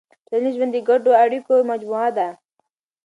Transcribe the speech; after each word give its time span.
ټولنیز 0.27 0.53
ژوند 0.57 0.71
د 0.75 0.77
ګډو 0.89 1.11
اړیکو 1.23 1.55
مجموعه 1.69 2.09
ده. 2.17 2.27